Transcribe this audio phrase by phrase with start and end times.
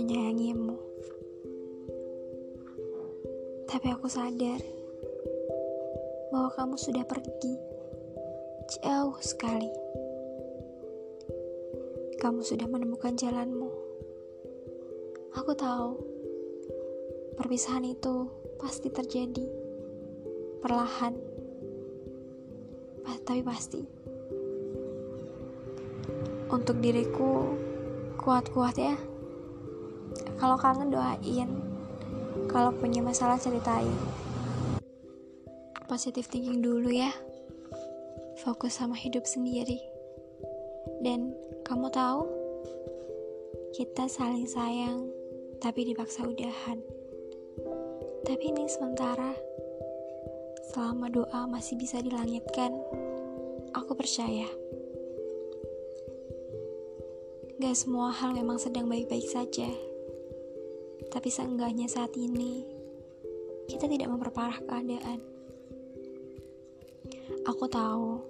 [0.00, 0.80] menyayangimu.
[3.68, 4.64] Tapi aku sadar
[6.32, 7.54] bahwa kamu sudah pergi
[8.80, 9.68] jauh sekali.
[12.16, 13.68] Kamu sudah menemukan jalanmu.
[15.36, 16.00] Aku tahu
[17.36, 18.24] perpisahan itu
[18.56, 19.44] pasti terjadi
[20.64, 21.12] perlahan,
[23.28, 23.84] tapi pasti.
[26.50, 27.54] Untuk diriku,
[28.18, 29.09] kuat-kuat ya.
[30.40, 31.52] Kalau kangen doain,
[32.48, 33.92] kalau punya masalah ceritain.
[35.84, 37.12] Positif thinking dulu ya.
[38.40, 39.76] Fokus sama hidup sendiri.
[41.04, 41.36] Dan
[41.68, 42.24] kamu tahu,
[43.76, 45.12] kita saling sayang,
[45.60, 46.80] tapi dipaksa udahan.
[48.24, 49.36] Tapi ini sementara.
[50.72, 52.72] Selama doa masih bisa dilangitkan,
[53.76, 54.48] aku percaya.
[57.60, 59.89] Gak semua hal memang sedang baik-baik saja.
[61.10, 62.62] Tapi seenggaknya saat ini,
[63.66, 65.20] kita tidak memperparah keadaan.
[67.44, 68.22] Aku tahu,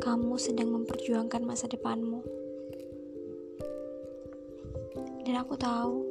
[0.00, 2.24] kamu sedang memperjuangkan masa depanmu.
[5.28, 6.02] Dan aku tahu,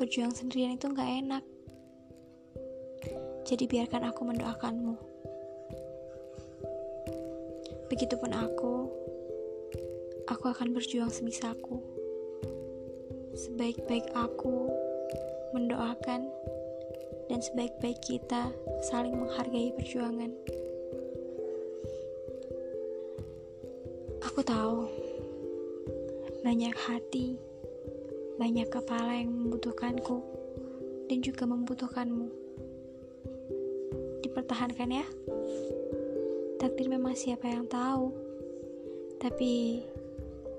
[0.00, 1.44] berjuang sendirian itu gak enak.
[3.46, 4.96] Jadi biarkan aku mendoakanmu.
[7.92, 8.88] Begitupun aku,
[10.30, 11.82] Aku akan berjuang sebisaku.
[13.42, 14.70] Sebaik-baik aku
[15.50, 16.30] mendoakan
[17.26, 18.54] dan sebaik-baik kita
[18.86, 20.30] saling menghargai perjuangan.
[24.30, 24.86] Aku tahu
[26.46, 27.34] banyak hati,
[28.38, 30.22] banyak kepala yang membutuhkanku
[31.10, 32.30] dan juga membutuhkanmu.
[34.22, 35.06] Dipertahankan ya.
[36.62, 38.14] Takdir memang siapa yang tahu.
[39.18, 39.82] Tapi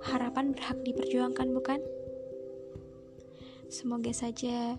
[0.04, 2.03] harapan berhak diperjuangkan, bukan?
[3.74, 4.78] Semoga saja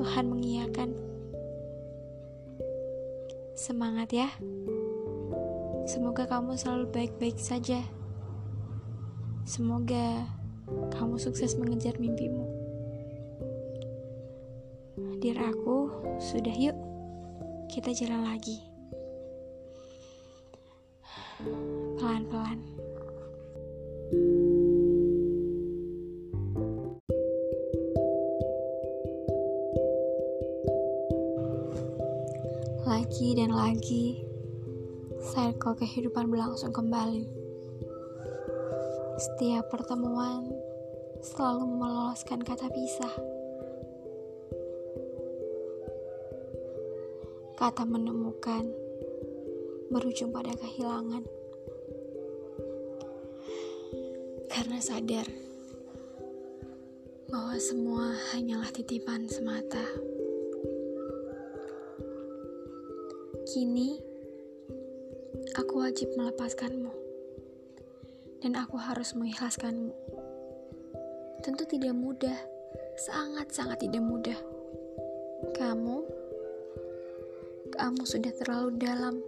[0.00, 0.96] Tuhan mengiyakan.
[3.52, 4.32] Semangat ya.
[5.84, 7.84] Semoga kamu selalu baik-baik saja.
[9.44, 10.24] Semoga
[10.96, 12.48] kamu sukses mengejar mimpimu.
[15.20, 16.80] Diraku, sudah yuk.
[17.68, 18.56] Kita jalan lagi.
[22.00, 22.83] Pelan-pelan.
[32.84, 34.20] Lagi dan lagi,
[35.32, 37.24] cycle kehidupan berlangsung kembali.
[39.16, 40.52] Setiap pertemuan
[41.24, 43.14] selalu meloloskan kata pisah.
[47.56, 48.68] Kata menemukan
[49.88, 51.24] berujung pada kehilangan.
[54.52, 55.24] Karena sadar
[57.32, 60.13] bahwa semua hanyalah titipan semata.
[63.54, 63.94] Kini,
[65.54, 66.90] aku wajib melepaskanmu,
[68.42, 69.94] dan aku harus mengikhlaskanmu.
[71.38, 72.34] Tentu tidak mudah,
[72.98, 74.34] sangat-sangat tidak mudah.
[75.54, 76.02] Kamu,
[77.78, 79.22] kamu sudah terlalu dalam,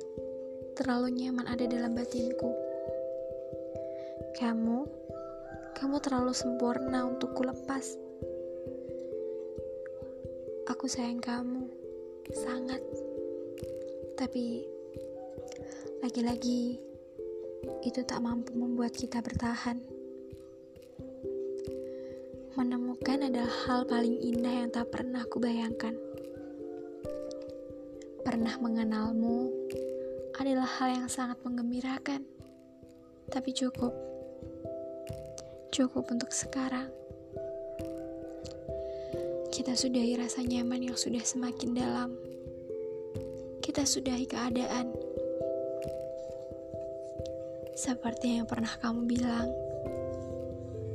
[0.74, 2.50] terlalu nyaman ada dalam batinku.
[4.42, 4.78] Kamu,
[5.78, 7.94] kamu terlalu sempurna untuk kulepas.
[10.66, 11.70] Aku sayang kamu,
[12.34, 12.82] sangat.
[14.16, 14.64] Tapi
[16.00, 16.80] lagi-lagi
[17.84, 19.76] itu tak mampu membuat kita bertahan.
[22.56, 25.92] Menemukan adalah hal paling indah yang tak pernah aku bayangkan.
[28.24, 29.52] Pernah mengenalmu
[30.40, 32.24] adalah hal yang sangat menggembirakan.
[33.28, 33.92] Tapi cukup.
[35.76, 36.88] Cukup untuk sekarang.
[39.52, 42.16] Kita sudahi rasa nyaman yang sudah semakin dalam
[43.76, 44.88] kita sudahi keadaan.
[47.76, 49.52] Seperti yang pernah kamu bilang,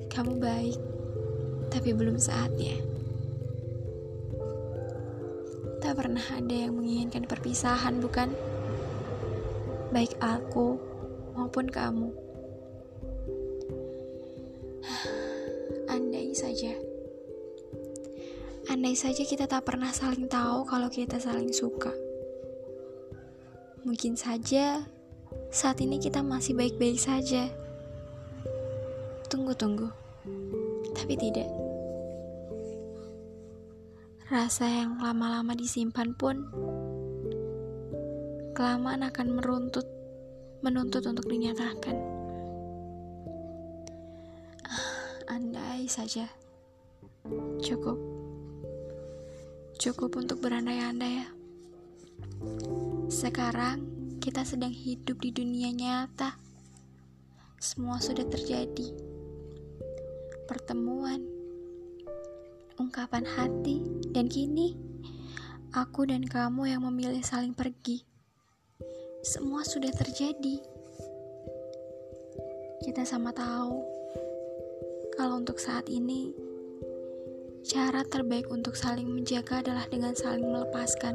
[0.09, 0.81] kamu baik,
[1.69, 2.73] tapi belum saatnya.
[5.77, 8.33] Tak pernah ada yang menginginkan perpisahan, bukan?
[9.93, 10.81] Baik aku
[11.37, 12.09] maupun kamu.
[15.85, 16.73] Andai saja.
[18.73, 22.00] Andai saja kita tak pernah saling tahu kalau kita saling suka.
[23.81, 24.85] Mungkin saja
[25.49, 27.49] saat ini kita masih baik-baik saja.
[29.27, 29.89] Tunggu-tunggu,
[30.93, 31.49] tapi tidak.
[34.31, 36.47] Rasa yang lama-lama disimpan pun
[38.55, 39.87] kelamaan akan meruntut,
[40.63, 41.97] menuntut untuk dinyatakan.
[45.31, 46.27] Andai saja
[47.61, 47.97] Cukup.
[49.77, 51.27] Cukup untuk berandai-andai ya.
[53.11, 53.83] Sekarang
[54.21, 56.37] kita sedang hidup di dunia nyata.
[57.61, 58.93] Semua sudah terjadi.
[60.45, 61.21] Pertemuan,
[62.77, 63.81] ungkapan hati,
[64.11, 64.75] dan kini
[65.71, 68.03] aku dan kamu yang memilih saling pergi.
[69.23, 70.59] Semua sudah terjadi.
[72.81, 73.77] Kita sama tahu
[75.15, 76.33] kalau untuk saat ini
[77.61, 81.13] cara terbaik untuk saling menjaga adalah dengan saling melepaskan.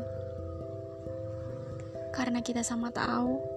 [2.17, 3.57] Karena kita sama tahu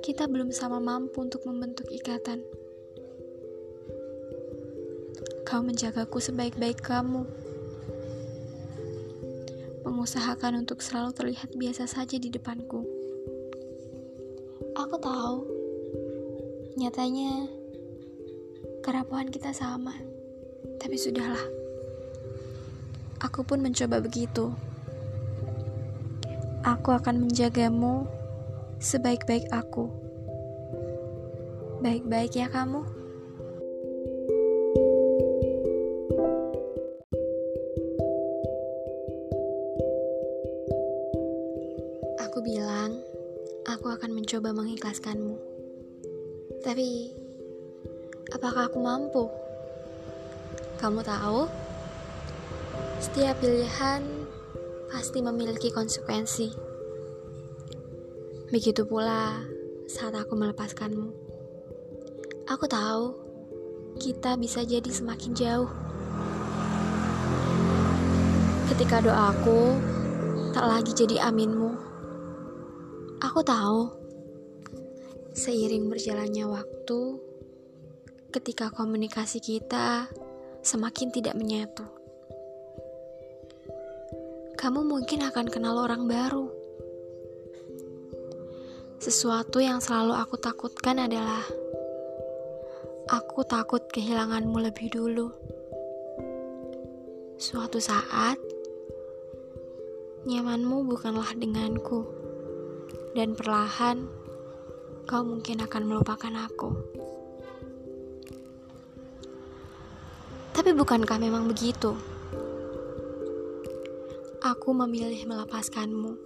[0.00, 2.42] kita belum sama mampu untuk membentuk ikatan.
[5.46, 7.28] Kau menjagaku sebaik-baik kamu
[9.84, 12.80] mengusahakan untuk selalu terlihat biasa saja di depanku.
[14.72, 15.44] Aku tahu,
[16.80, 17.44] nyatanya
[18.80, 19.92] kerapuhan kita sama,
[20.80, 21.44] tapi sudahlah.
[23.20, 24.56] Aku pun mencoba begitu.
[26.60, 28.04] Aku akan menjagamu
[28.76, 29.88] sebaik-baik aku.
[31.80, 32.84] Baik-baik ya kamu.
[42.28, 43.00] Aku bilang,
[43.64, 45.40] aku akan mencoba mengikhlaskanmu.
[46.60, 47.16] Tapi,
[48.36, 49.24] apakah aku mampu?
[50.76, 51.48] Kamu tahu,
[53.00, 54.19] setiap pilihan
[54.90, 56.50] pasti memiliki konsekuensi.
[58.50, 59.40] Begitu pula
[59.86, 61.08] saat aku melepaskanmu.
[62.50, 63.14] Aku tahu
[64.02, 65.70] kita bisa jadi semakin jauh.
[68.68, 69.78] Ketika doaku
[70.50, 71.90] tak lagi jadi aminmu
[73.20, 73.92] Aku tahu,
[75.36, 77.20] seiring berjalannya waktu,
[78.32, 80.08] ketika komunikasi kita
[80.64, 81.84] semakin tidak menyatu,
[84.60, 86.52] kamu mungkin akan kenal orang baru.
[89.00, 91.40] Sesuatu yang selalu aku takutkan adalah
[93.08, 95.32] aku takut kehilanganmu lebih dulu.
[97.40, 98.36] Suatu saat,
[100.28, 102.04] nyamanmu bukanlah denganku
[103.16, 104.04] dan perlahan
[105.08, 106.68] kau mungkin akan melupakan aku.
[110.52, 112.19] Tapi bukankah memang begitu?
[114.40, 116.16] Aku memilih melepaskanmu,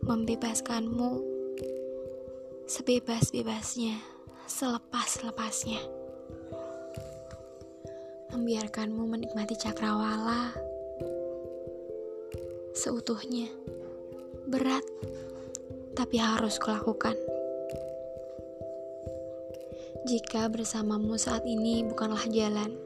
[0.00, 1.20] membebaskanmu
[2.64, 4.00] sebebas-bebasnya,
[4.48, 5.76] selepas-lepasnya.
[8.32, 10.56] Membiarkanmu menikmati cakrawala
[12.72, 13.52] seutuhnya.
[14.48, 14.88] Berat
[15.92, 17.20] tapi harus kulakukan.
[20.08, 22.85] Jika bersamamu saat ini bukanlah jalan,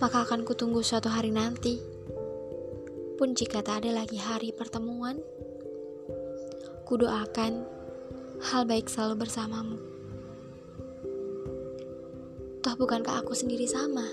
[0.00, 1.78] maka akan kutunggu suatu hari nanti.
[3.20, 5.20] Pun jika tak ada lagi hari pertemuan,
[6.88, 7.62] kudoakan
[8.50, 9.76] hal baik selalu bersamamu.
[12.64, 14.08] Toh bukankah aku sendiri sama?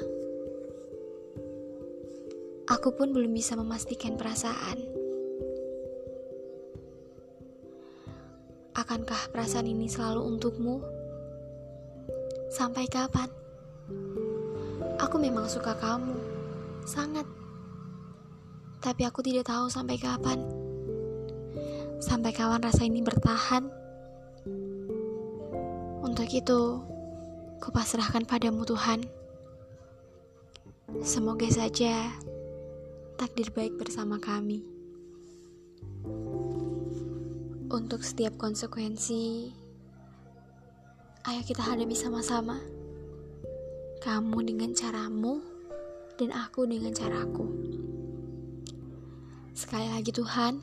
[2.68, 5.08] Aku pun belum bisa memastikan perasaan
[8.78, 10.78] Akankah perasaan ini selalu untukmu?
[12.54, 13.47] Sampai kapan?
[14.98, 16.18] Aku memang suka kamu,
[16.82, 17.26] sangat.
[18.82, 20.42] Tapi aku tidak tahu sampai kapan.
[22.02, 23.70] Sampai kapan rasa ini bertahan?
[26.02, 26.82] Untuk itu,
[27.62, 29.06] kupasrahkan padamu Tuhan.
[31.06, 32.10] Semoga saja
[33.22, 34.66] takdir baik bersama kami.
[37.68, 39.52] Untuk setiap konsekuensi,
[41.28, 42.77] ayo kita hadapi sama-sama.
[43.98, 45.42] Kamu dengan caramu,
[46.18, 47.46] dan aku dengan caraku.
[49.58, 50.62] Sekali lagi Tuhan,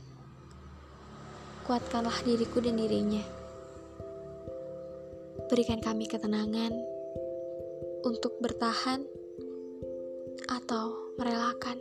[1.66, 3.22] kuatkanlah diriku dan dirinya.
[5.50, 6.74] Berikan kami ketenangan
[8.06, 9.02] untuk bertahan
[10.46, 11.78] atau merelakan.